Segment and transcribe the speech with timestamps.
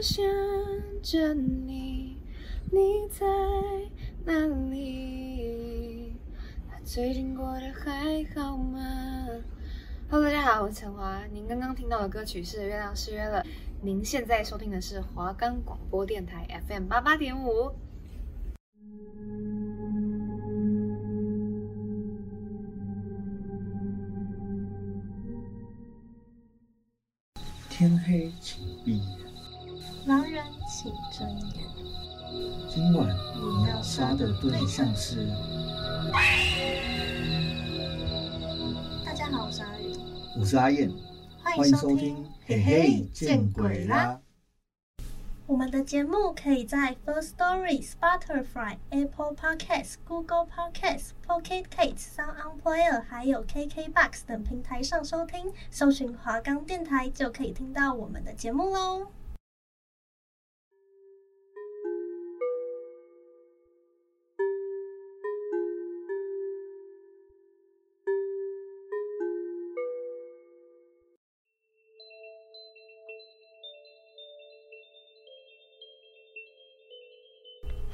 [0.00, 0.24] 想
[1.02, 2.16] 着你，
[2.70, 3.26] 你在
[4.24, 6.14] 哪里？
[6.84, 8.78] 最近过得还好吗
[10.08, 11.26] ？Hello，大家好，我是陈华。
[11.32, 13.42] 您刚刚听到的歌曲是《月亮失约了》。
[13.82, 17.72] 您现在收听的是华冈广播电台 FM 八八点五。
[27.68, 29.17] 天黑，请闭眼。
[30.08, 31.68] 狼人，请睁眼。
[32.66, 35.28] 今晚你要杀的对象是？
[39.04, 39.92] 大家好，我是阿宇，
[40.40, 40.90] 我是阿燕，
[41.44, 42.26] 欢迎收听。
[42.46, 44.18] 嘿嘿，见鬼啦！
[45.44, 55.52] 我们的节目可以在 First Story、Spotify、Apple Podcasts、Google Podcasts、Pocket Casts、Sound On Player，还有 KKBox 等平台上收听。
[55.70, 59.08] 搜寻华冈电台就可以听到我们的节目喽。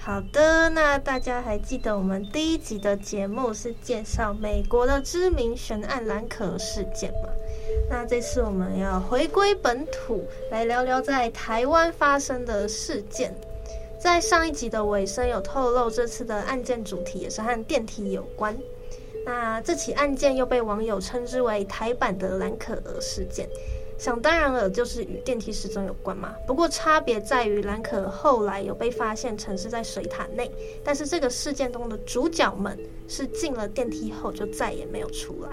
[0.05, 7.31] 好的，那大家还记得我们第一集的节目是介绍美国的知名悬案兰可儿事件吗？
[7.89, 13.35] 那这次我们要回归本土，来聊聊在台湾发生的事件。
[13.99, 18.55] 在上一集的尾声有透露，这次的案件主题也是和电梯有关。
[19.25, 23.49] 那这起案件又被网友称之为台版的兰可儿事件。
[23.97, 26.35] 想当然了，就是与电梯失踪有关嘛。
[26.47, 30.51] 不过差别在于，兰可后来有被发现沉尸在水塔内，
[30.83, 32.79] 但是这个事件中的主角们
[33.09, 35.51] 是进了电梯后就再也没有出来。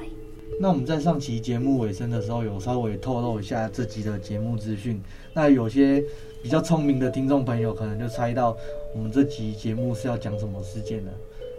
[0.60, 5.02] 那我们在上期节目尾声的时候，有稍微透露一下这集的节目资讯。
[5.34, 6.04] 那有些
[6.44, 8.58] 比较聪明的听众朋友可能就猜到
[8.94, 11.12] 我们这集节目是要讲什么事件了。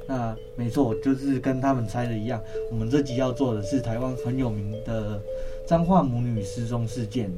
[0.06, 5.18] 那没错，就是跟他们猜的一样，我们这集要做的是台湾很有名的。
[5.67, 7.30] 彰化母女失踪事件，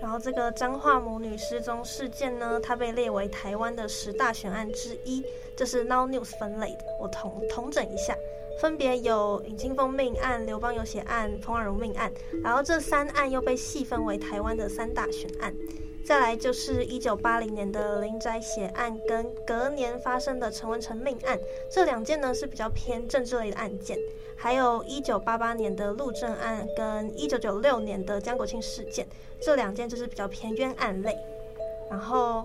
[0.00, 5.24] 然后这个彰化母女失踪事件呢，它被列为台湾的十大悬案之一，
[5.56, 6.84] 这是 Now News 分类的。
[7.00, 8.14] 我统统整一下，
[8.60, 12.12] 分别有尹清峰命案、刘邦有血案、彭婉荣命案，
[12.42, 15.52] 然后这三案又被细分为台湾的三大悬案。
[16.04, 21.38] 再来就是一九八零年的林宅血案，跟隔年发生的陈文成命案，
[21.70, 23.96] 这两件呢是比较偏政治类的案件。
[24.36, 29.06] 还有一九八八年的陆正案，跟一九九六年的江国庆事件，
[29.40, 31.16] 这两件就是比较偏冤案类。
[31.90, 32.44] 然后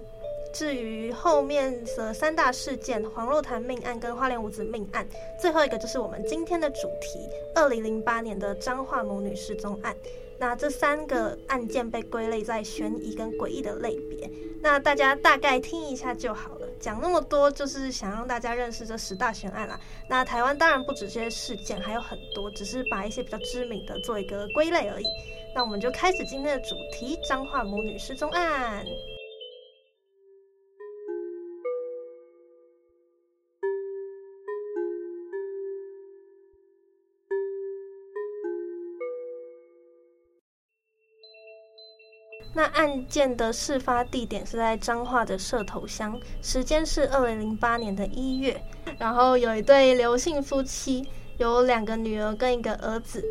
[0.53, 5.07] 至于后面的三大事件，黄若潭命案跟花莲五子命案，
[5.39, 9.95] 最后一个就是我们今天的主题，二零零八年的彰化母女失踪案。
[10.39, 14.29] 那这三个案件被归类在悬疑跟诡异的类别，
[14.61, 16.67] 那大家大概听一下就好了。
[16.79, 19.79] 讲那么多，就是想让大家认识这十大悬案啦。
[20.09, 25.05] 那台湾当然不止这些事件，还有很多，只是把一些比较知名的做一个归类而已。
[25.55, 28.85] 那我们就开始今天的主题：彰化母女失踪案。
[42.57, 48.59] 那案件的事发地点是在彰化的社头乡，时间是二零零八年的一月。
[48.97, 51.05] 然后有一对刘姓夫妻，
[51.37, 53.21] 有两个女儿跟一个儿子，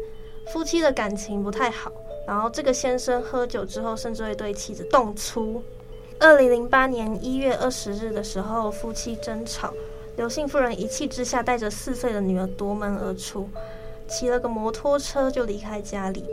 [0.53, 1.91] 夫妻的感情不太好。
[2.27, 5.63] 然后这个先生喝酒之后，甚至会对妻子动粗。
[6.21, 9.73] 二零零八年一月二十日的时候，夫妻争吵，
[10.19, 13.49] 刘姓夫人一气之下带着四岁的女儿夺门而出，
[14.07, 16.27] 骑了个摩托车就离开家里。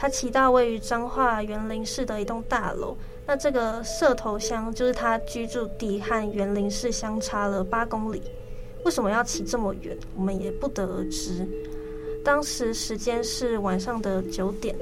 [0.00, 8.22] 他骑到位于彰化园林市的一栋大楼，那这个社头乡就是他居住地和园林市相差了八公里。
[8.84, 9.98] 为什么要骑这么远？
[10.14, 11.44] 我们也不得而知。
[12.24, 14.72] 当时时间是晚上的九点，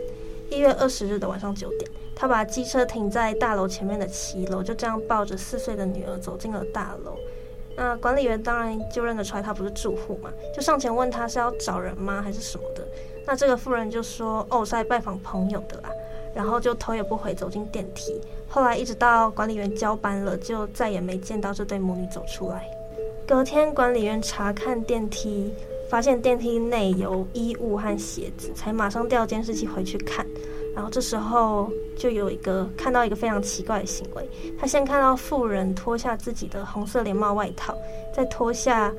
[0.50, 7.17] 一月二十日的晚上九点，他把机车停在大楼前面的骑楼，就这样抱着四岁的女儿走进了大楼。
[7.75, 12.87] 那管理员当然就认得出来他不是住户嘛，就上前问他是要找人吗，还是什么的。
[13.26, 15.90] 那这个妇人就说：“哦，是来拜访朋友的啦。”
[16.34, 18.20] 然后就头也不回走进电梯。
[18.49, 22.64] 后来一直到管理员交班了，就再也没见到这对母女走出来。
[23.26, 25.52] 隔天管理员查看电梯，
[25.90, 30.25] 发现电梯内有衣物和鞋子，才马上调监视器回去看。
[30.75, 34.29] 然后这时候就有一个看到一个非常奇怪的行为，
[34.61, 37.75] 他先看到妇人脱下自己的红色连帽外套，
[38.14, 38.93] 再脱下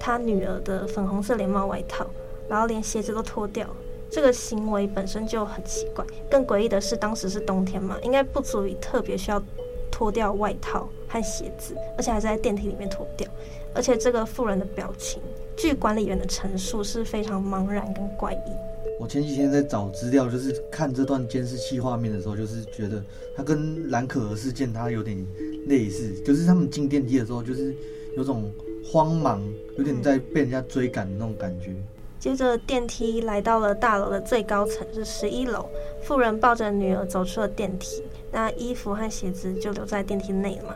[0.00, 2.06] 他女儿的粉红色连帽外套。
[2.50, 3.64] 然后连鞋子都脱掉，
[4.10, 6.04] 这个行为本身就很奇怪。
[6.28, 9.40] 更诡异的是，当时是冬天嘛，应该不足以特别需要
[9.88, 13.26] 脱掉外套和鞋子，而且还是在电梯里面脱掉。
[13.72, 15.22] 而且这个妇人的表情，
[15.56, 18.50] 据管理员的陈述是非常茫然跟怪异。
[18.98, 23.00] 我前几天在找资料，就是看这段监视器画面的时候，就是觉得
[23.36, 25.24] 他跟蓝可儿事件他有点
[25.68, 27.72] 类似，就是他们进电梯的时候，就是
[28.16, 28.52] 有种
[28.84, 29.40] 慌忙，
[29.78, 31.72] 有点在被人家追赶的那种感觉。
[32.20, 35.66] 接着电梯来到了大楼的最高层，是十一楼。
[36.02, 40.74] 妇人抱着女儿走出了电梯，那衣服和鞋子就留在电梯内了嘛。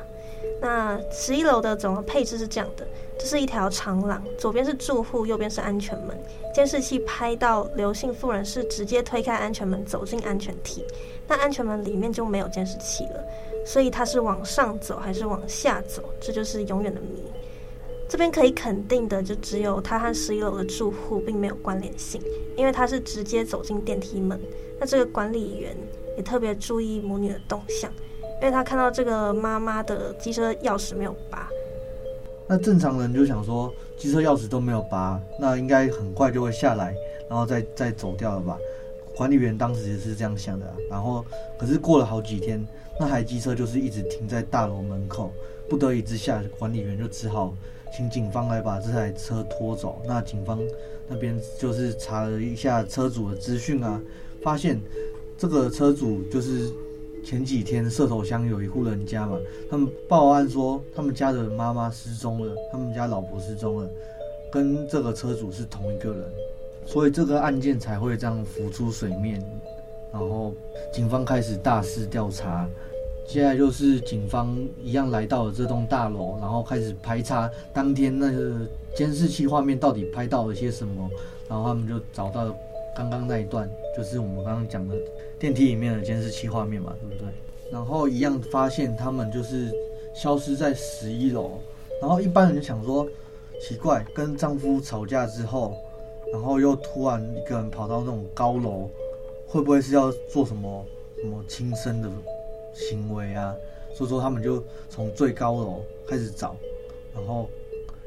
[0.61, 2.87] 那十一楼的总的配置是这样的：
[3.19, 6.19] 这是一条长廊，左边是住户，右边是安全门。
[6.55, 10.82] 监视器拍到刘姓妇人是直接推开安全门走进安全梯，
[11.29, 13.23] 那安全门里面就没有监视器了，
[13.67, 17.23] 所以他是往上走还是往下走，这就是永远的谜。
[18.09, 22.21] 这边可以肯定的，就只有他和十一楼的住户并没有关联性，
[22.56, 24.39] 因为他是直接走进电梯门。
[24.79, 25.77] 那这个管理员
[26.17, 27.91] 也特别注意母女的动向，
[28.41, 31.49] 因为他看到这个妈妈的机车钥匙没有拔。
[32.47, 36.95] 那正常人就想说，机车钥匙都没有拔，那应该很快就会下来，
[37.29, 38.59] 然后再再走掉了吧？
[39.17, 40.75] 管理员当时也是这样想的啊。
[40.91, 41.25] 然后，
[41.59, 42.65] 可是过了好几天，
[43.00, 45.33] 那台机车就是一直停在大楼门口，
[45.71, 47.55] 不得已之下，管理员就只好。
[47.96, 50.02] 请警方来把这台车拖走。
[50.05, 50.58] 那警方
[51.08, 54.00] 那边就是查了一下车主的资讯啊，
[54.43, 54.81] 发现
[55.38, 56.69] 这个车主就是
[57.25, 59.38] 前几天社头乡有一户人家嘛，
[59.70, 63.88] 他们报案说他们家的妈妈失踪了，他们家老婆失踪了，
[64.52, 66.25] 跟这个车主是同一个人，
[66.87, 69.40] 所以这个案件才会这样浮出水面，
[70.12, 70.52] 然后
[70.93, 72.69] 警方开始大肆调查。
[73.26, 78.55] 接下来就是警方一样来到了这栋大楼，然后开始排查当天那个
[78.94, 81.11] 监视器画面到底拍到了些什么，
[81.49, 82.55] 然后他们就找到
[82.94, 84.94] 刚刚那一段，就是我们刚刚讲的
[85.38, 87.32] 电梯里面的监视器画面嘛，对不对？
[87.73, 89.73] 然后一样发现他们就是
[90.15, 91.59] 消失在十一楼，
[92.00, 93.09] 然后一般人就想说
[93.61, 95.75] 奇怪，跟丈夫吵架之后，
[96.31, 98.88] 然后又突然一个人跑到那种高楼，
[99.49, 100.85] 会不会是要做什么
[101.21, 102.09] 什么轻生的？
[102.75, 103.55] 行为啊，
[103.94, 106.56] 所以说他们就从最高楼开始找，
[107.15, 107.49] 然后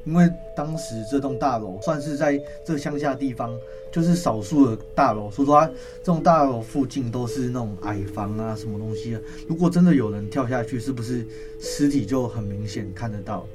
[0.05, 3.57] 因为当时这栋大楼算是在这乡下地方，
[3.91, 5.67] 就是少数的大楼，所以说它
[6.03, 9.21] 这栋大楼附近都是那种矮房啊，什么东西啊。
[9.47, 11.25] 如果真的有人跳下去，是不是
[11.59, 13.45] 尸体就很明显看得到？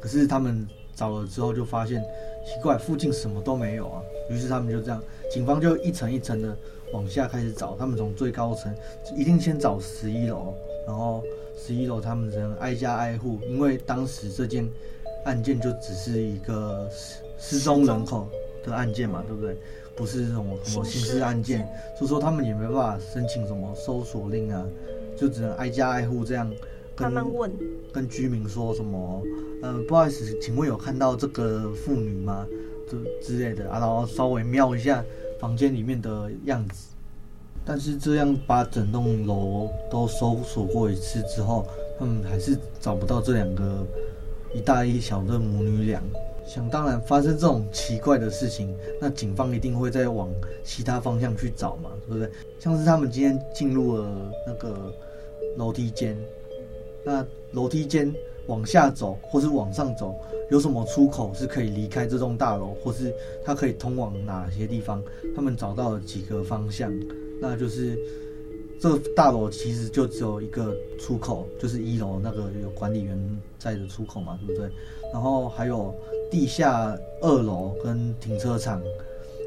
[0.00, 2.02] 可是他们找了之后就发现
[2.44, 4.02] 奇怪，附近什么都没有啊。
[4.30, 6.56] 于是他们就这样，警方就一层一层的。
[6.94, 8.72] 往下开始找，他们从最高层
[9.16, 10.54] 一定先找十一楼，
[10.86, 11.22] 然后
[11.58, 14.68] 十一楼他们只能挨家挨户，因为当时这件
[15.24, 18.28] 案件就只是一个失失踪人口
[18.64, 19.56] 的案件嘛，对不对？
[19.96, 21.68] 不是什么什么刑事案件，
[21.98, 24.64] 所以说他们也没办法申请什么搜索令啊，
[25.16, 26.48] 就只能挨家挨户这样
[26.96, 27.50] 跟慢慢问，
[27.92, 29.22] 跟居民说什么，
[29.62, 32.46] 嗯、呃，不好意思，请问有看到这个妇女吗？
[32.88, 35.04] 就之类的啊，然后稍微瞄一下。
[35.44, 36.86] 房间里面的样子，
[37.66, 41.66] 但是这样把整栋楼都搜索过一次之后，
[41.98, 43.86] 他们还是找不到这两个
[44.54, 46.02] 一大一小的母女俩。
[46.46, 50.30] 想当然，发生这种奇怪的事情，那警方一定会再往
[50.64, 52.30] 其他方向去找嘛，对不对？
[52.58, 54.90] 像是他们今天进入了那个
[55.58, 56.16] 楼梯间，
[57.04, 58.10] 那楼梯间
[58.46, 60.18] 往下走或是往上走。
[60.50, 63.12] 有什么出口是可以离开这栋大楼，或是
[63.44, 65.02] 它可以通往哪些地方？
[65.34, 66.92] 他们找到了几个方向，
[67.40, 67.98] 那就是
[68.78, 73.18] 这大楼其实就只有一个出口，就是一楼那个有管理员
[73.58, 74.70] 在的出口嘛，对不对？
[75.12, 75.94] 然后还有
[76.30, 78.82] 地下二楼跟停车场，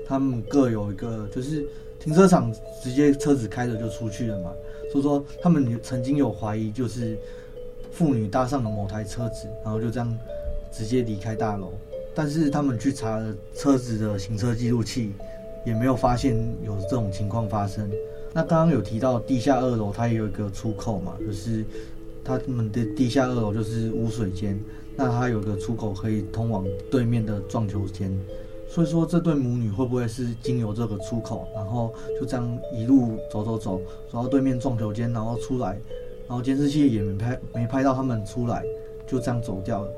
[0.08, 1.66] 他们各有一个，就是
[2.00, 2.52] 停车场
[2.82, 4.52] 直接车子开着就出去了嘛。
[4.92, 7.18] 所以说他们曾经有怀疑，就是
[7.92, 10.18] 妇女搭上了某台车子，然后就这样。
[10.78, 11.72] 直接离开大楼，
[12.14, 15.12] 但是他们去查了车子的行车记录器，
[15.66, 17.90] 也没有发现有这种情况发生。
[18.32, 21.66] 那刚刚有提到地下二楼，它也有一个出口嘛，就是
[22.24, 24.60] 他们的地下二楼就是污水间，
[24.96, 28.16] 那它有个出口可以通往对面的撞球间。
[28.70, 33.82] 所以说，这对母女会不会是经由这个出口，然后就这样一路走走走，
[34.12, 35.80] 走到对面撞球间，然后出来，
[36.28, 38.64] 然后监视器也没拍没拍到他们出来，
[39.08, 39.92] 就这样走掉了。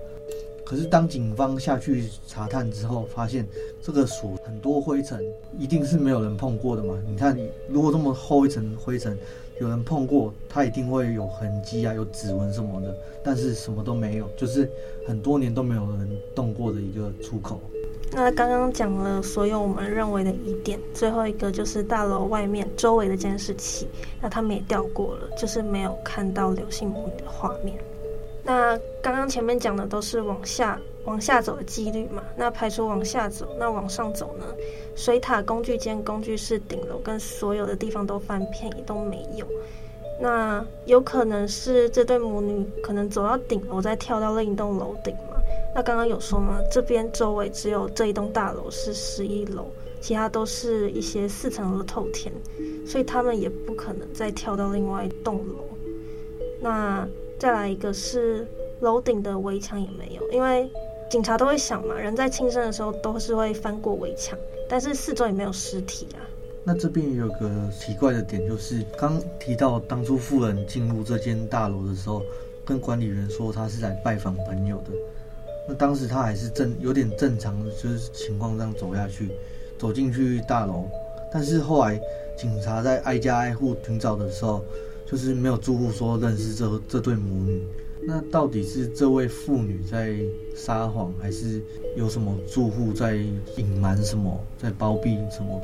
[0.69, 3.43] 可是当警方下去查探之后，发现
[3.81, 5.19] 这个锁很多灰尘，
[5.57, 6.95] 一定是没有人碰过的嘛？
[7.07, 7.35] 你看，
[7.67, 9.17] 如果这么厚一层灰尘，
[9.59, 12.95] 有人碰过，它一定会有痕迹啊，有指纹什么的。
[13.23, 14.69] 但是什么都没有，就是
[15.07, 17.59] 很多年都没有人动过的一个出口。
[18.11, 23.87] 那刚刚讲了所有我们认为的疑点，最后一个就是大楼外面周围的监视器，
[24.21, 27.75] 那他们也调过了，就是没有看到刘姓母女的画面。
[28.43, 34.45] 那刚刚前面讲的都是往下往下走的几率嘛，那排除往下走，那往上走呢？
[34.95, 39.45] 水塔、工具间、工具室、顶楼跟所有的地方都翻遍，也都没有。
[40.21, 45.39] 那有可能是这对母女可能走到顶楼，再跳到另一栋楼顶嘛。
[45.73, 46.59] 那刚刚有说吗？
[46.71, 49.67] 这边周围只有这一栋大楼是十一楼，
[50.01, 52.33] 其他都是一些四层楼的透天，
[52.85, 55.63] 所以他们也不可能再跳到另外一栋楼。
[56.61, 57.07] 那
[57.39, 58.45] 再来一个是
[58.81, 60.69] 楼顶的围墙也没有，因为
[61.09, 66.19] 警察都会想嘛，人在轻生的时候都是会翻过围墙，但是四周也没有尸体啊。
[66.65, 72.21] 那这边也有个奇怪的点，就是刚提到当初富人进入这间大楼的时候，
[72.65, 74.91] 跟管理员说他是来拜访朋友的。
[75.67, 79.29] 那当时他还是正有点正常，就是情况这样走下去，
[79.79, 80.83] 走进去大楼。
[81.31, 81.99] 但是后来
[82.37, 84.61] 警察在挨家挨户寻找的时候，
[85.09, 87.63] 就是没有住户说认识这这对母女。
[88.01, 90.15] 那到底是这位妇女在
[90.55, 91.61] 撒谎，还是
[91.95, 93.15] 有什么住户在
[93.57, 95.61] 隐瞒什么，在包庇什么？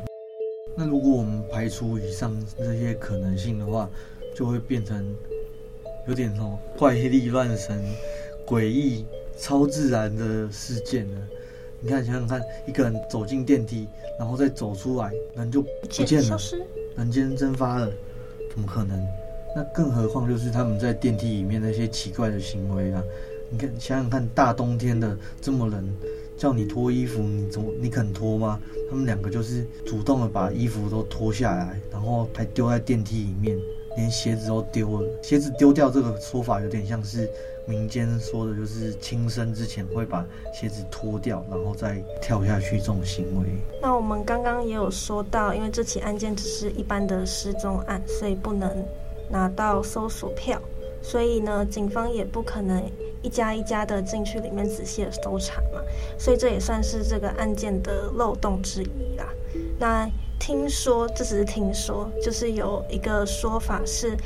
[0.75, 3.89] 那如果我们排除以上这些可能性的话，
[4.35, 5.15] 就会变成
[6.07, 7.83] 有点什么怪力乱神、
[8.45, 9.05] 诡异。
[9.37, 11.17] 超自然的事件呢？
[11.81, 13.85] 你看，想想看，一个人走进电梯，
[14.17, 16.39] 然后再走出来，人就不见了，
[16.95, 17.91] 人间蒸发了，
[18.49, 18.97] 怎么可能？
[19.55, 23.01] 那更何况就是他们在电梯里面那些奇怪的行为啊！
[23.49, 25.87] 你看，想想看，大冬天的这么冷，
[26.37, 28.59] 叫你脱衣服，你怎么你肯脱吗？
[28.89, 33.57] 他们两个就是主动的把衣服都脱下来，然后还丢在电梯里面，
[33.95, 35.07] 连鞋子都丢了。
[35.23, 37.29] 鞋子丢掉这个说法有点像是。
[37.67, 43.47] 民间说的就是轻生之前会把鞋子脱掉，然后再跳下去这种行为。
[43.81, 48.69] 那我们刚刚也有说到，因为这起案件只是一般的失踪案，所以不能
[49.29, 50.61] 拿到搜索票，
[51.01, 52.83] 所以呢，警方也不可能
[53.21, 55.81] 一家一家的进去里面仔细的搜查嘛。
[56.17, 59.25] 所以这也算是这个案件的漏洞之一啦。
[59.79, 64.17] 那听说，这只是听说，就是有一个说法是。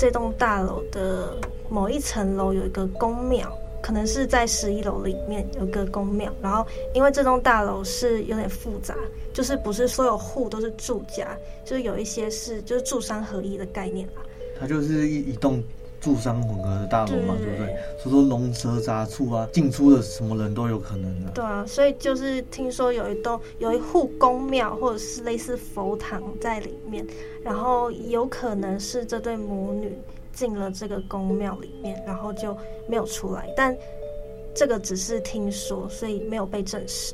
[0.00, 1.36] 这栋大楼的
[1.68, 6.32] 某一层楼有一个宫庙，可能是在十一楼里面有个宫庙。
[6.40, 8.94] 然后，因为这栋大楼是有点复杂，
[9.32, 14.22] 就是不是所有户都是住家，就是有一些是就是住商合一的概念啦。
[14.58, 15.62] 它就是一一栋。
[16.00, 17.76] 住商混合的大楼嘛，对不对？
[18.00, 21.30] 所以说龙蛇杂处啊，进出的什么人都有可能的。
[21.32, 27.04] 对啊，所以就是听说有一栋有一户公庙，或者是类似佛堂在里面，
[27.42, 29.92] 然后有可能是这对母女
[30.32, 32.56] 进了这个宫庙里面，然后就
[32.88, 33.52] 没有出来。
[33.56, 33.76] 但
[34.54, 37.12] 这个只是听说，所以没有被证实。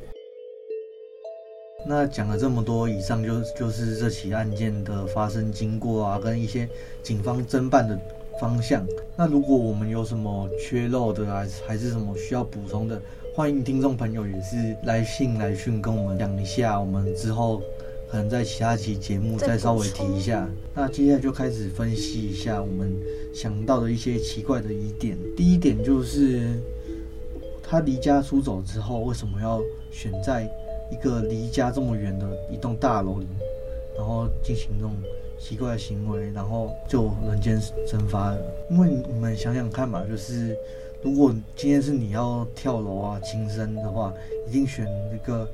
[1.87, 6.69] 那讲了这么多，以上就就是这起案件的发生经过啊，跟一些
[7.03, 7.99] 警方侦办的。
[8.41, 8.85] 方向。
[9.17, 13.00] 那如果我们有什么缺漏的啊，还是什么需要补充的，
[13.33, 17.62] 欢迎听众朋友也是来信来讯跟我们讲一下，我们之后
[18.11, 20.49] 可能在其他期节目再稍微提一下。
[20.75, 22.93] 那接下来就开始分析一下我们
[23.33, 25.17] 想到的一些奇怪的疑点。
[25.37, 26.61] 第一点就是
[27.62, 29.62] 他离家出走之后，为什么要
[29.93, 30.50] 选在
[30.95, 33.27] 一个离家这么远的一栋大楼里，
[33.97, 34.93] 然后进行这种。
[35.37, 38.39] 奇怪的行为，然后就人间蒸发了。
[38.71, 40.57] 因为你们想想看嘛，就是
[41.03, 44.15] 如果今天是你要跳楼啊、轻生的话，
[44.49, 45.47] 一定选一个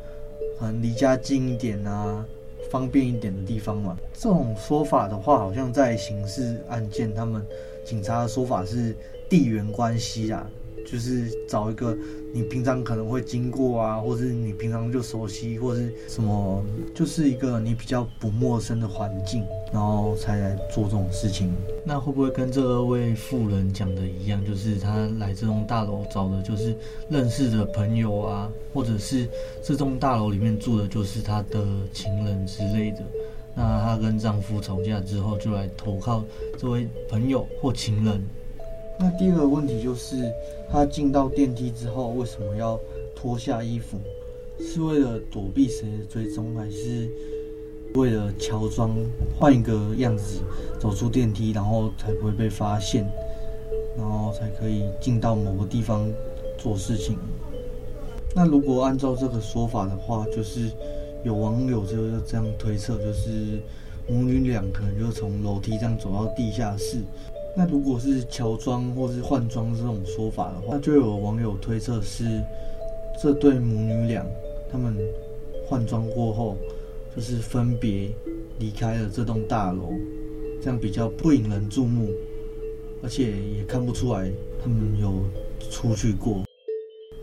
[0.59, 2.25] 可能离家近一点啊、
[2.71, 3.99] 方便一点的地方嘛。
[4.13, 7.45] 这种说法的话，好像在刑事案件，他们
[7.85, 8.95] 警察的说法是
[9.29, 10.49] 地缘关系啊。
[10.91, 11.97] 就是找一个
[12.33, 21.53] 你平常可能会经过啊，或是你平常就熟悉，或是什么，就是一个你比较不陌生的环境，然后才来做这种事情。
[21.85, 26.75] 那会不会跟这位妇人讲的一样，就是他来这栋大楼找的就是
[27.09, 29.29] 认识的朋友啊，或者是
[29.63, 33.03] 这栋大楼里面住的就是他的情人之类的？
[33.55, 36.25] 那她跟丈夫吵架之后，就来投靠
[36.57, 38.23] 这位朋友或情人。
[39.03, 40.31] 那第二个问题就是，
[40.71, 42.79] 他进到电梯之后，为什么要
[43.17, 43.99] 脱下衣服？
[44.61, 47.09] 是为了躲避谁的追踪，还是
[47.95, 48.95] 为了乔装
[49.39, 50.41] 换一个样子
[50.79, 53.11] 走出电梯，然后才不会被发现，
[53.97, 56.07] 然后才可以进到某个地方
[56.59, 57.17] 做事情？
[58.37, 60.71] 那如果按照这个说法的话，就是
[61.25, 63.63] 有网友就这样推测，就是
[64.07, 66.99] 母女俩可能就从楼梯这样走到地下室。
[67.57, 72.25] 那如果是乔装或是换装这种说法的话，那就有网友推测是
[73.21, 74.25] 这对母女俩
[74.71, 74.97] 他们
[75.69, 76.57] 换装过后，
[77.15, 78.09] 就是分别
[78.59, 79.93] 离开了这栋大楼，
[80.63, 82.09] 这样比较不引人注目，
[83.03, 84.31] 而且也看不出来
[84.63, 85.13] 他们有
[85.71, 86.45] 出去过。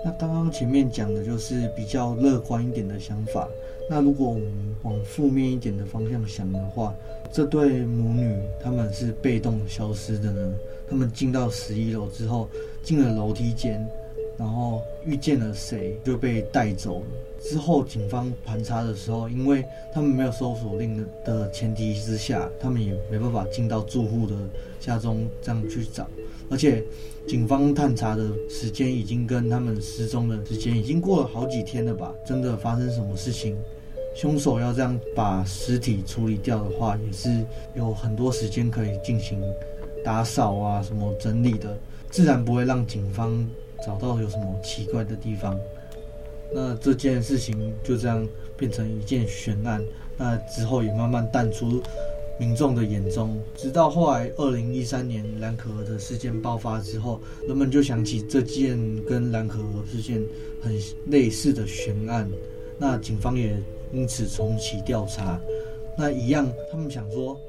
[0.04, 3.48] 那刚刚前面讲的就是比较乐观一点的想法。
[3.90, 4.52] 那如果我们
[4.84, 6.94] 往负面一点的方向想的话，
[7.32, 10.54] 这对母女他们是被动消失的呢？
[10.90, 12.50] 他们进到十一楼之后，
[12.84, 13.86] 进了楼梯间，
[14.38, 17.06] 然后遇见了谁就被带走了。
[17.42, 19.64] 之后警方盘查的时候，因为
[19.94, 24.36] 他们没有搜索令的前提之下，他们也没办法进到住户的
[24.80, 26.08] 家中这样去找，
[26.50, 26.84] 而且
[27.28, 32.14] 警方探查的时间已经跟他们失踪的时间已经过了好几天了吧？
[32.26, 33.56] 真的发生什么事情？
[34.16, 39.40] 凶手要这样把尸体处理掉的话，也是有很多时间可以进行
[40.04, 41.78] 打扫啊，什么整理的，
[42.10, 43.48] 自然不会让警方
[43.86, 45.56] 找到有什么奇怪的地方。
[46.52, 48.26] 那这件事情就这样
[48.58, 49.84] 变成一件悬案，
[50.18, 51.84] 那之后也慢慢淡出
[52.40, 60.22] 民众的眼中，直到后来二零一三年蓝可儿的事件爆发之后，人们就想起这件跟蓝可儿事件
[60.62, 60.78] 很
[61.08, 62.30] 类似的悬案，
[62.78, 63.58] 那警方也
[63.92, 65.40] 因此重启调查。
[65.98, 67.40] 那一样，他们想说，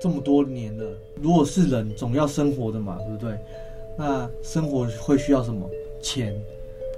[0.00, 0.84] 这么多年了，
[1.20, 3.38] 如果是人，总要生活的嘛，对不对？
[3.96, 5.68] 那生活会需要什么？
[6.00, 6.34] 钱。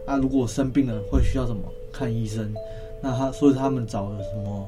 [0.07, 1.63] 啊，如果生病了会需要什么？
[1.93, 2.55] 看医生。
[3.03, 4.67] 那他所以他们找了什么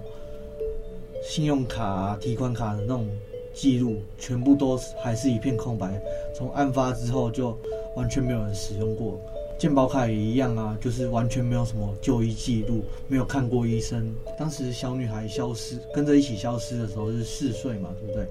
[1.29, 3.09] 信用卡啊、提款卡的那种
[3.53, 6.01] 记录，全部都还是一片空白。
[6.35, 7.59] 从案发之后就
[7.97, 9.21] 完全没有人使用过。
[9.59, 14.15] 健保卡也一样啊，就是完全没有什么就医记录，没有看过医生。
[14.39, 18.27] 当时小女孩消失，跟着一起消失的时候是四岁嘛，对不对？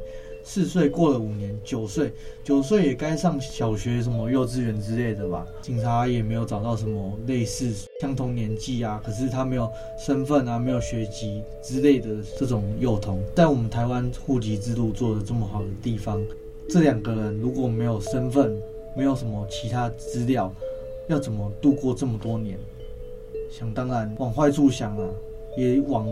[0.48, 5.44] 四岁过了五年，九岁，九岁也该上小学、什么幼稚园之类的吧？
[5.60, 16.24] 警察也没有找到什么类似相同年纪啊，可是他没有身份啊，没有学籍之类的这种幼童，在我们台湾户籍制度做的这么好的地方，
[16.70, 18.56] 这两个人如果没有身份，
[18.96, 20.54] 没有什么其他资料，
[21.08, 22.56] 要怎么度过这么多年？
[23.52, 25.10] 想当然，往坏处想啊，
[25.58, 26.08] 也往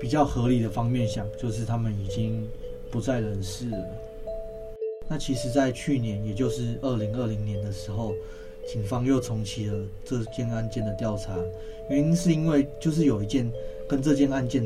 [0.00, 2.46] 比较合理的方面想，就是他们已经。
[2.94, 3.84] 不在人世了。
[5.08, 8.14] 那其实，在去年，也就是二零二零年的时候，
[8.68, 11.36] 警方又重启了这件案件的调查。
[11.90, 13.50] 原因是因为，就是有一件
[13.88, 14.64] 跟这件案件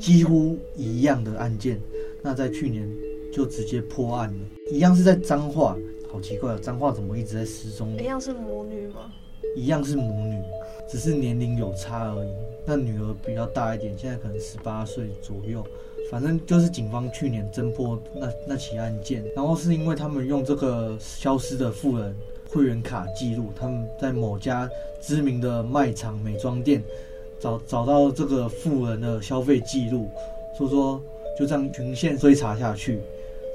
[0.00, 1.78] 几乎一样的案件，
[2.22, 2.90] 那在去年
[3.30, 4.40] 就直接破案了。
[4.70, 5.76] 一样是在脏话，
[6.10, 7.94] 好奇怪啊，脏话怎么一直在失踪？
[8.00, 9.12] 一样是母女吗？
[9.54, 10.40] 一样是母女，
[10.88, 12.28] 只是年龄有差而已。
[12.64, 15.62] 那女儿比较大一点，现在可能十八岁左右。
[16.12, 22.14] 反正就是警方去年侦破那那起案件，然后是因为他们用这个消失的妇人
[22.50, 24.68] 会员卡记录，他们在某家
[25.00, 26.84] 知名的卖场美妆店
[27.40, 30.10] 找找到这个妇人的消费记录，
[30.54, 31.00] 所以说
[31.38, 33.00] 就这样循线追查下去，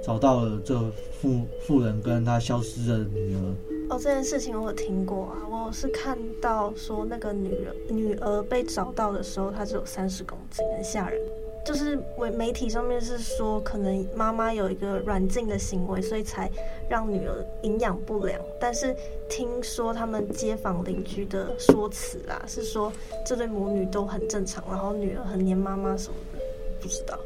[0.03, 0.79] 找到了这
[1.21, 3.55] 妇妇人跟他消失的女儿。
[3.91, 11.21] 哦，这件事情我有听过啊，我是看到说那个女人女儿被找到的时候，她只有三十公斤，很吓人。
[11.67, 16.49] 就是为媒体上面是说，可能妈妈有一个软禁的行为，所以才
[16.87, 18.39] 让女儿营养不良。
[18.57, 18.95] 但是
[19.27, 22.89] 听说他们街坊邻居的说辞啦，是说
[23.25, 26.39] 这对母女都很正常，然后女儿很黏妈妈什么的，
[26.79, 27.19] 不知道。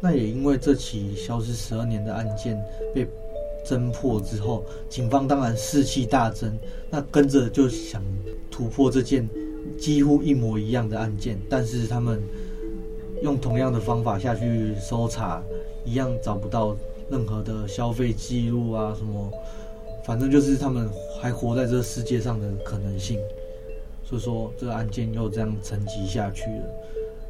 [0.00, 2.62] 那也因为这起消失十二年的案件
[2.94, 3.08] 被
[3.66, 6.58] 侦破之后，警方当然士气大增，
[6.90, 8.02] 那跟着就想
[8.50, 9.26] 突破这件
[9.78, 12.22] 几乎一模一样的案件，但是他们。
[13.22, 15.42] 用同样的方法下去搜查，
[15.84, 16.76] 一样找不到
[17.08, 19.32] 任何的消费记录啊，什么，
[20.04, 23.18] 反正就是他们还活在这世界上的可能性。
[24.04, 26.64] 所以说，这个案件又这样沉寂下去了。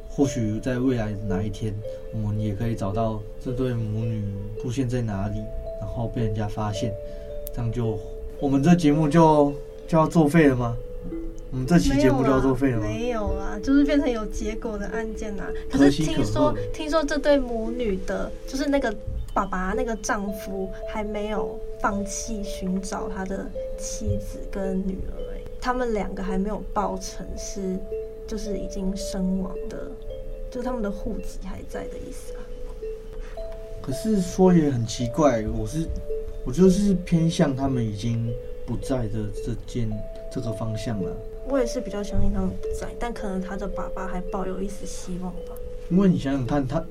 [0.09, 1.75] 或许在未来哪一天，
[2.13, 4.23] 我们也可以找到这对母女
[4.61, 5.39] 出现在哪里，
[5.81, 6.93] 然后被人家发现，
[7.55, 7.99] 这样就
[8.41, 9.53] 我们这节目就
[9.87, 10.77] 就要作废了吗？
[11.53, 12.87] 我们这期节目就要作废了吗？
[12.87, 15.47] 没有啊，就是变成有结果的案件啊。
[15.71, 18.93] 可是听说，听说这对母女的，就是那个
[19.35, 23.47] 爸爸那个丈夫还没有放弃寻找他的
[23.79, 27.79] 妻子跟女儿，欸，他们两个还没有报成是，
[28.27, 29.93] 就是已经身亡的，
[30.51, 32.41] 就是他们的户籍还在的意思啊。
[33.83, 35.87] 可是说也很奇怪，我是
[36.47, 38.33] 我就是偏向他们已经
[38.65, 39.91] 不在的这件
[40.33, 41.15] 这个方向了。
[41.49, 45.55] 我也是比较相信他们不在，但可能他的爸爸还抱有一丝希望吧。
[45.91, 46.83] 因为你想想看，他，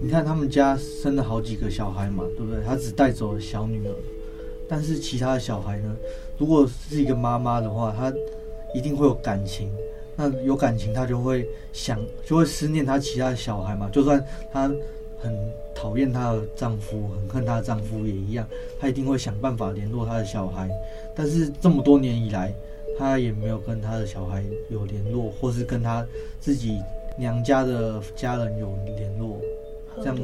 [0.00, 2.62] 你看他们家生了好几个小孩嘛，对不对？
[2.64, 3.94] 他只带走了小女儿，
[4.68, 5.94] 但是其他的小孩呢？
[6.38, 8.10] 如果是一个妈妈的话，她
[8.74, 9.70] 一定会有感情。
[10.16, 13.90] 那有感情，她就会想，就会思念她其他的小孩嘛。
[13.92, 14.70] 就算她
[15.18, 18.46] 很讨厌她的丈夫，很恨她的丈夫也一样，
[18.78, 20.70] 她一定会想办法联络她的小孩。
[21.14, 22.54] 但是这么多年以来，
[23.00, 26.06] 她也没有跟他的小孩有联络，或是跟他
[26.38, 26.78] 自己
[27.18, 29.40] 娘家的家人有联络，
[29.96, 30.18] 这样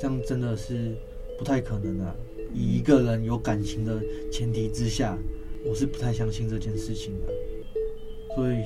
[0.00, 0.94] 这样真的是
[1.36, 2.14] 不太可能啊！
[2.54, 4.00] 以一个人有感情的
[4.30, 5.18] 前提之下，
[5.66, 7.32] 我是不太相信这件事情的。
[8.36, 8.58] 所以。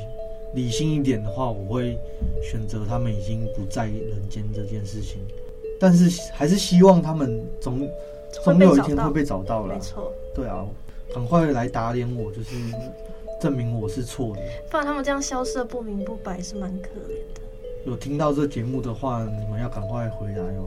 [0.55, 1.95] 理性一点的话，我会
[2.43, 5.21] 选择他们已经不在人间这件事情，
[5.79, 7.87] 但是还是希望他们总
[8.43, 9.75] 总有一天会被找到了。
[9.75, 10.67] 没错，对啊，
[11.13, 12.57] 赶快来打脸我，就是
[13.40, 14.42] 证明我是错的。
[14.70, 17.40] 不然他们这样消失的不明不白是蛮可怜的。
[17.87, 20.66] 有听到这节目的话，你们要赶快回来哦。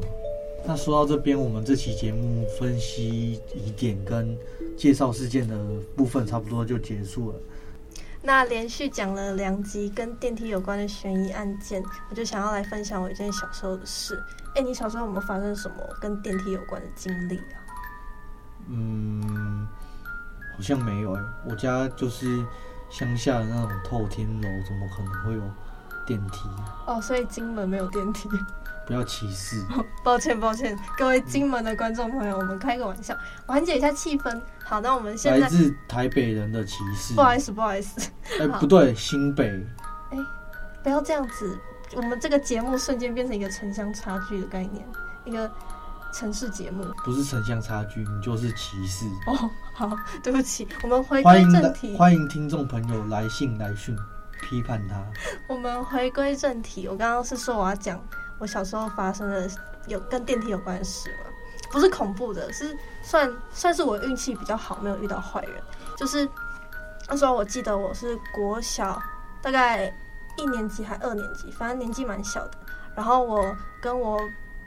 [0.63, 4.37] 那说到这边，我们这期节目分析疑点跟
[4.77, 5.57] 介绍事件的
[5.95, 7.35] 部分差不多就结束了。
[8.23, 14.15] 那连续讲了两集跟电梯有关的悬疑案件，我就想要来分享我一件小时候的事。
[14.55, 17.60] 哎、欸，你小时候有没有发生什么跟电梯有关的经历啊？
[20.61, 21.27] 好像没有哎、欸。
[21.49, 22.45] 我家就是
[22.87, 25.41] 乡下的那种透天楼，怎么可能会有
[26.05, 26.47] 电梯？
[26.85, 28.29] 哦，所以金门没有电梯。
[28.85, 29.65] 不要歧视。
[30.05, 34.39] 抱歉抱歉，各位金门的观众朋友，我们开个玩笑，缓解一下气氛。
[34.63, 37.15] 好，那我们现在来自台北人的歧视。
[37.15, 38.07] 不好意思不好意思。
[38.39, 39.65] 哎，不对，新北。
[40.11, 40.17] 哎，
[40.83, 41.57] 不要这样子，
[41.95, 44.85] 我们这个节目瞬间变成一个城乡差距的概念，
[45.25, 45.49] 一个
[46.11, 46.85] 城市节目。
[47.03, 49.05] 不是城乡差距，你就是歧视。
[49.27, 51.95] 哦，好，对不起，我们回归正题。
[51.97, 53.97] 欢迎听众朋友来信来讯
[54.41, 55.03] 批判他。
[55.47, 57.99] 我们回归正题，我刚刚是说我要讲。
[58.39, 59.47] 我小时候发生的
[59.85, 61.29] 有跟电梯有关的事吗？
[61.71, 65.61] 不是恐怖的，是算算是我运气比较好，没有遇到坏人。
[65.95, 66.27] 就是
[67.07, 68.99] 那时候我记得我是国小
[69.43, 69.93] 大概
[70.37, 72.57] 一年级还二年级，反正年纪蛮小的。
[72.95, 74.19] 然后我跟我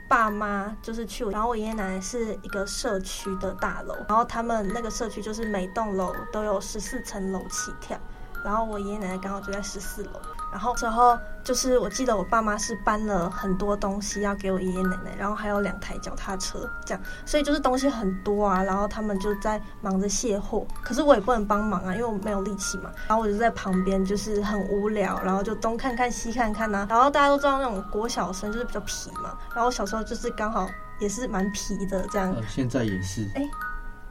[0.07, 7.97] 爸妈就是去，然后我爷爷奶奶是一个社区的大楼，然后他们那个社区就是每栋楼都有十四层楼起跳，
[8.43, 10.21] 然后我爷爷奶奶刚好就在十四楼。
[10.55, 18.63] 然后之后就是，我记得我爸妈是搬了很多东西要给我爷爷奶奶，然后还有两台脚踏车这样，所以就是东西很多啊。
[18.63, 22.89] 然后他们就在忙着卸货，可是我也不能帮忙啊，因为我没有力气嘛。
[23.05, 26.87] 然后我就在旁边，就是很无聊，然后就东看看西看看啊。
[26.89, 32.33] 然后大家都知道那种国小生就是比较皮嘛，然后我小时候就是刚好也是蛮皮的这样。
[32.33, 33.29] 呃，现在也是。
[33.35, 33.45] 哎，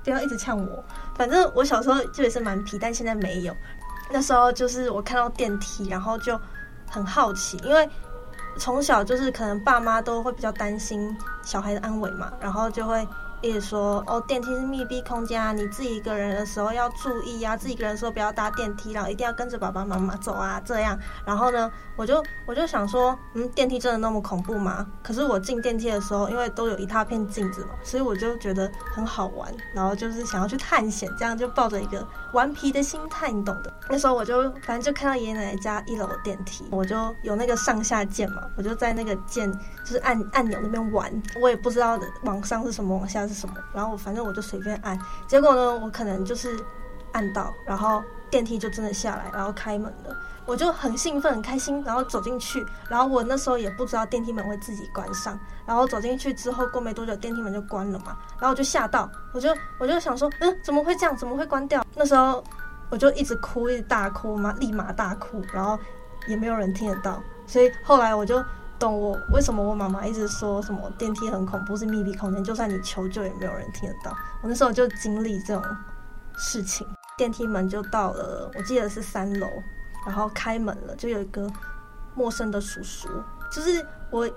[0.04, 0.84] 不要一直呛我，
[1.16, 3.56] 反正我小时候就也是蛮皮，但现在没有。
[4.14, 6.40] 那时候就是我看到电梯，然后就
[6.88, 7.88] 很好奇，因为
[8.56, 13.04] 从小就是可能爸妈都会比较担心小孩的安危嘛，然后就会。
[13.44, 20.98] 一直说哦，电梯是密闭空间啊，你自己一个人的时候要注意啊，自己一个人的时候不要搭电梯，然后一定要跟着爸爸妈妈走啊，这样。
[21.26, 24.86] 然后呢，我就我就想说，嗯，电梯真的那么恐怖吗？
[25.02, 33.70] 可是我进电梯的时候，因为都有一大片镜子嘛，所以我就觉得很好玩，然后就是想要去探险，这样就抱着一个顽皮的心态，你懂的。
[33.90, 39.52] 那时候我就反正就看到爷爷奶奶家一楼的电梯，我就有那个上下键嘛，我就在那个键
[39.84, 43.33] 就是按按钮那边玩，我也不知道往上是什么，往下是。
[43.34, 43.54] 什么？
[43.74, 46.56] 然后反正我就随便按，结果呢，我可能就是
[47.12, 50.16] 按到，然后电梯就真的下来，然后开门了，
[50.46, 61.16] 我就很兴奋、很开心，然后走进去，然后我那时候也不知道电梯门会自己关上，然后走进去之后，过没多久电梯门就关了嘛，然后我就吓到，我就我就想说，嗯，怎么会这样？
[61.16, 61.84] 怎么会关掉？
[61.94, 62.42] 那时候
[62.90, 65.78] 我就一直哭，一直大哭嘛，立马大哭，然后
[66.26, 68.42] 也没有人听得到，所以后来我就。
[68.84, 74.14] 懂我为什么我妈妈一直说什么电梯很恐怖，是密闭空间，就算你求救也没有人听得到。
[74.42, 75.64] 我那时候就经历这种
[76.36, 79.48] 事情，电梯门就到了，我记得是三楼，
[80.04, 81.50] 然后开门了，就有一个
[82.14, 83.08] 陌生的叔叔，
[83.50, 84.28] 就是我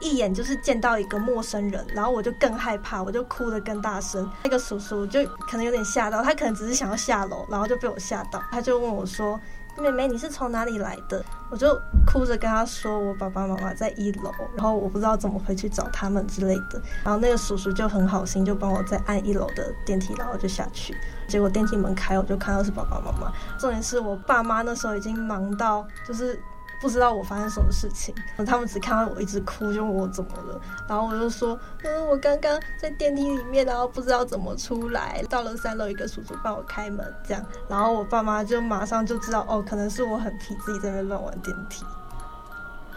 [0.00, 4.30] 一眼就是见到一个陌生人，然后我就更害怕，我就哭得更大声。
[4.42, 9.40] 那个叔叔就可能有点吓到，他可能只是想要下楼，然后就被我吓到，他就问我说。
[9.82, 11.24] 妹妹，你是从哪里来的？
[11.50, 16.80] 我就哭着跟他说，我爸爸妈妈在一楼，然后我不知道怎么回去找他们之类的。
[17.02, 20.96] 然后那个叔叔就很好心，就帮我再按一楼的电梯，然后就下去。
[21.28, 23.32] 结果电梯门开，我就看到是爸爸妈妈。
[23.58, 26.40] 重点是我爸妈那时候已经忙到就是。
[26.84, 41.86] 不知道我发生什么事情，他们只看到我一直哭，就问我怎么了，然后我就说，嗯，我刚刚在电梯里面，然后不知道怎么出来，到了三楼，一个叔叔帮我开门，这样，然后我爸妈就马上就知道，哦，可能是我很皮，自己在那边乱玩电梯。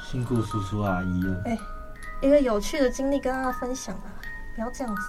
[0.04, 1.42] 辛苦叔叔阿姨了。
[1.46, 1.58] 哎，
[2.20, 4.12] 一个有趣的经历跟大家分享啊，
[4.54, 5.02] 不要这样子。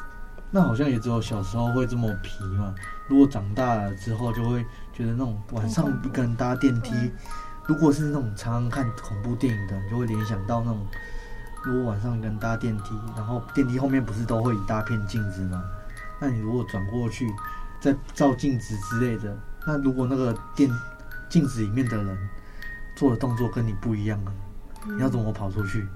[0.52, 2.72] 那好像也只有小时候会这么皮嘛，
[3.08, 6.94] 如果长大了之后，就会觉得那种晚上一个人搭电梯。
[7.68, 10.86] 如果是那种常常看恐怖电影的，你就会联想到那种，
[11.62, 15.62] 如果晚上跟搭电梯，然后电梯后面不是都会一大片镜子吗？
[16.18, 17.30] 那你如果转过去，
[17.78, 20.70] 再照镜子之类的，那如果那个电
[21.28, 22.18] 镜子里面的人
[22.96, 24.32] 做的动作跟你不一样啊，
[24.86, 25.86] 你要怎么跑出去？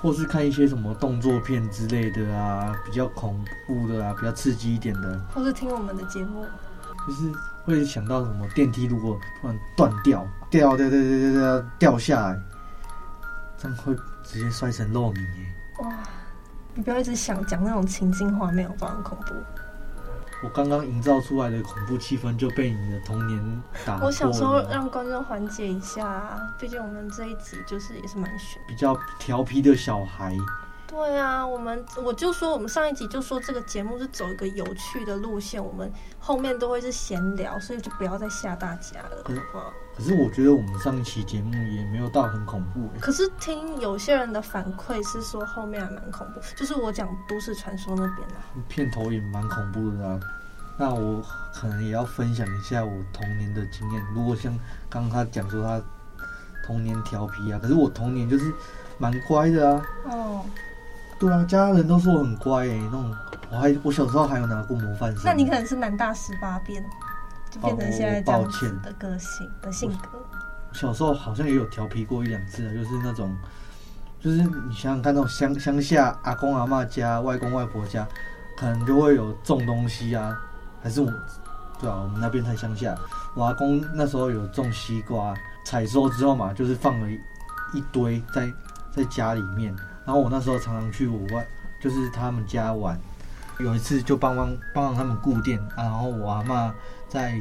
[0.00, 6.46] 或是看一些什么动作片之类的啊，比较恐怖的啊，比较刺激一点的，或是听我们的节目，
[7.08, 7.32] 就是
[7.64, 12.38] 会想到什么电梯如果突然断掉，掉掉掉掉掉掉掉下来，
[13.56, 15.54] 这样会直接摔成肉泥耶！
[15.78, 15.90] 哇，
[16.74, 19.34] 你不要一直想讲那种情境画面，我很恐怖。
[20.44, 23.98] 我刚刚营造出来的恐怖气氛就被你的童年打。
[24.02, 30.36] 我想说让观众缓解一下，毕竟我们这一集就是也是蛮悬，比较调皮的小孩。
[30.88, 39.22] 对啊，我们我就说我们上一集就说这个节目是走一个有趣的路线，我们后面都会是闲聊，所以就不要再吓大家了。
[39.22, 39.42] 可是，
[39.96, 42.88] 可是我觉得我们上一期节目也没有到很恐怖。
[42.98, 50.18] 可是听有些人的反馈是说后面还蛮恐怖，就是我讲都市传说那边的、啊、片头也蛮恐怖的啊。
[50.78, 51.22] 那我
[51.52, 54.02] 可能也要分享一下我童年的经验。
[54.14, 54.52] 如果像
[54.88, 55.80] 刚刚他讲说他
[56.64, 58.52] 童年调皮啊，可是我童年就是
[58.96, 59.86] 蛮乖的啊。
[60.04, 60.44] 哦。
[61.18, 62.80] 对啊，家人都说我很乖诶、欸。
[62.84, 63.16] 那种
[63.50, 65.22] 我还我小时候还有拿过模范生。
[65.24, 66.84] 那你可能是南大十八变，
[67.50, 70.18] 就变成现在这样子的个性的性格。
[70.72, 73.34] 小时候好像也有调皮过一两次啊，就是那种，
[74.20, 78.06] 就是你想想看，那种乡乡下阿公阿嬷家、外公外婆家，
[78.56, 80.38] 可能就会有种东西啊。
[80.80, 81.10] 还是我，
[81.80, 82.94] 对啊，我们那边太乡下。
[83.34, 87.08] 我阿公那时候有种西瓜，采收之后嘛，就是放了
[87.74, 88.48] 一堆在
[88.92, 89.74] 在家里面。
[90.08, 91.46] 然后我那时候常常去我外，
[91.78, 92.98] 就是他们家玩。
[93.58, 96.72] 有一次就帮帮帮帮他们顾店啊，然后我阿嬷
[97.10, 97.38] 在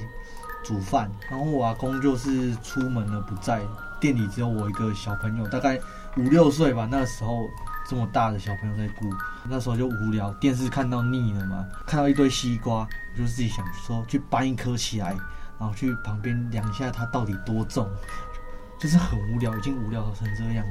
[0.65, 3.62] 煮饭，然后我阿公就是出门了不在，
[4.01, 5.80] 店里只有我一个小朋友，大概
[6.17, 7.47] 五六岁吧，那时候。
[7.89, 9.10] 这么大的小朋友在顾，
[9.45, 12.80] 那时候就无聊，电视看到腻了嘛，看到一堆西瓜，
[13.13, 15.15] 我就自己想说去搬一颗起来，
[15.58, 17.89] 然后去旁边量一下它到底多重，
[18.77, 20.65] 就是很无聊，已经无聊成这样，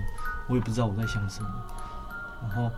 [0.46, 1.48] 我也不知道我在想什么。
[2.48, 2.70] 然后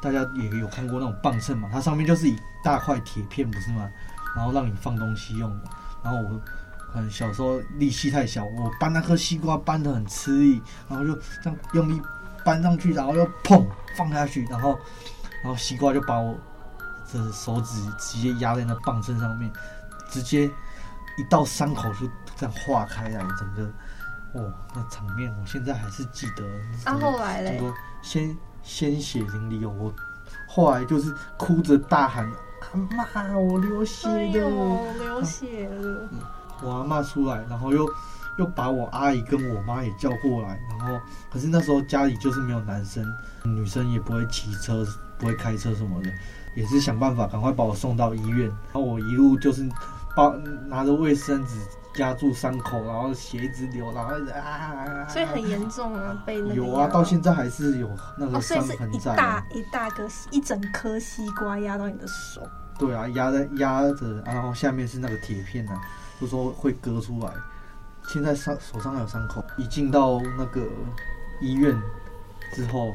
[0.00, 3.88] 大家也有看过那种棒秤嘛，它上面就是一大块铁片，不是吗？
[4.34, 5.64] 然后让你放东西用的。
[6.02, 6.40] 然后我
[6.92, 12.00] 可能小时候力气太小，我搬那颗西瓜搬得很吃力，然后就这样用力。
[12.42, 14.70] 搬上去，然后又砰放下去，然后，
[15.42, 16.34] 然后西瓜就把我
[17.12, 19.52] 的手指直接压在那棒秤上面，
[20.08, 20.50] 直接
[21.18, 23.70] 一道伤口就这样化开来，整个，
[24.32, 26.42] 哦，那场面我现在还是记得。
[26.86, 27.62] 啊，后来嘞？
[28.00, 29.74] 鲜鲜血淋漓哦！
[29.78, 29.94] 我
[30.46, 32.24] 后来就是哭着大喊
[32.72, 36.08] ：“阿妈，我流血了，哎、流血了！”
[36.62, 37.88] 我阿妈出来，然后又。
[38.38, 40.98] 又把我阿姨跟我妈也叫过来，然后
[41.30, 43.04] 可是那时候家里就是没有男生，
[43.44, 44.86] 女生也不会骑车，
[45.18, 46.10] 不会开车什么的，
[46.56, 48.48] 也是想办法赶快把我送到医院。
[48.48, 49.68] 然后我一路就是
[50.16, 50.34] 包
[50.68, 51.56] 拿着卫生纸
[52.00, 59.12] 压住伤口，然后血一直流，然后啊，所以很严重啊，被那个有啊，到现在还是有那个伤痕在。
[59.12, 62.40] 哦、一大一大个一整颗西瓜压到你的手。
[62.78, 65.78] 对啊，压在压着，然后下面是那个铁片啊，
[66.18, 67.30] 就说会割出来。
[68.08, 70.66] 现在伤手上还有伤口，一进到那个
[71.40, 71.78] 医院
[72.54, 72.90] 之后，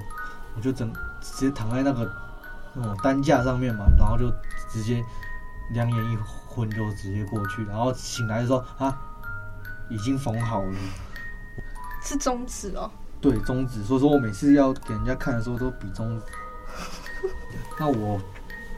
[0.56, 0.92] 我就整
[1.22, 2.12] 直接躺在那个
[2.74, 4.30] 那种担架上面嘛，然后就
[4.68, 5.06] 直接
[5.74, 6.18] 两眼一
[6.56, 8.98] 昏就直接过去，然后醒来的时候啊，
[9.90, 10.76] 已经缝好了，
[12.02, 12.90] 是中指哦？
[13.20, 13.84] 对，中指。
[13.84, 16.26] 所以说我每次要给人家看的时候都比中指。
[17.78, 18.22] 那我。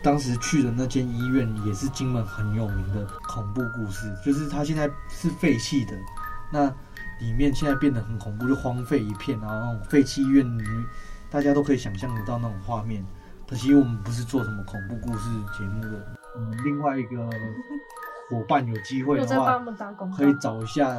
[0.04, 5.98] 当时去的那间医院也是金门很有名的恐怖故事，就是它现在是废弃的，
[6.52, 6.68] 那
[7.20, 10.64] 里面现在变得很恐怖，就荒废一片，然后那种废弃医院里，
[11.32, 13.04] 大家都可以想象得到那种画面。
[13.50, 17.28] 可惜我们不是做什么恐怖故事节目的，嗯，另外一个
[18.30, 19.60] 伙伴有机会的话，
[20.16, 20.96] 可以找一下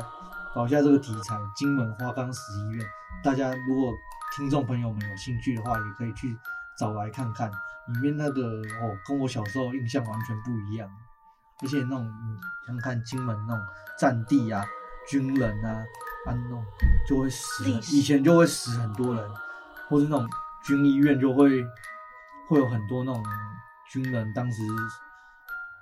[0.54, 2.86] 找一下这个题材，金门花岗石医院。
[3.22, 3.94] 大家如果
[4.36, 6.36] 听众朋友们有兴趣的话，也可以去
[6.76, 7.50] 找来看看。
[7.50, 8.42] 里面那个
[8.82, 10.86] 哦，跟我小时候印象完全不一样，
[11.62, 13.64] 而且那种你想看金门那种
[13.98, 14.62] 战地啊，
[15.08, 15.70] 军人啊，
[16.26, 16.62] 啊那种
[17.08, 17.64] 就会死，
[17.96, 19.30] 以前就会死很多人，
[19.88, 20.28] 或是那种
[20.62, 21.64] 军医院就会
[22.48, 23.24] 会有很多那种
[23.90, 24.62] 军人当时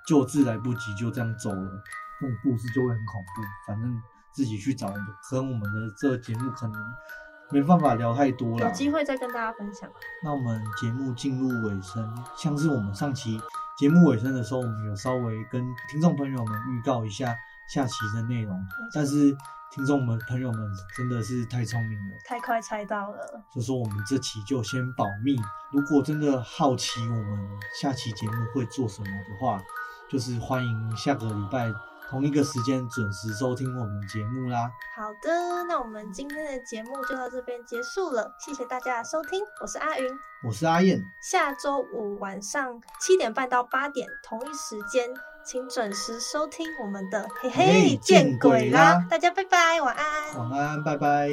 [0.07, 1.83] 救治来不及就这样走了，
[2.19, 3.41] 这种故事就会很恐怖。
[3.67, 4.01] 反正
[4.33, 4.87] 自己去找，
[5.29, 6.81] 可能我们的这个节目可能。
[7.49, 9.89] 没办法聊太多了，有机会再跟大家分享。
[10.21, 13.39] 那我们节目进入尾声，像是我们上期
[13.77, 17.33] 节目尾声的时候，我们有稍微跟听众朋友们预告一下
[17.73, 18.61] 下期的内容，
[18.93, 19.33] 但是
[19.71, 20.59] 听众们朋友们
[20.97, 23.17] 真的是太聪明了，太快猜到了。
[23.53, 25.37] 所以说我们这期就先保密。
[25.71, 29.63] 如果真的好奇我们下期节目会做什么的话，
[30.09, 31.71] 就是欢迎下个礼拜
[32.09, 34.69] 同一个时间准时收听我们节目啦。
[34.95, 40.07] 好的，那我们今天的节目就到这边结束了，谢谢大家的收听，我是阿云，
[40.43, 45.09] 我是阿燕，下周五晚上七点半到八点同一时间。
[45.49, 49.01] 请准时收听我们的嘿嘿见鬼啦！
[49.09, 51.29] 大家拜拜，晚安，晚安，拜拜。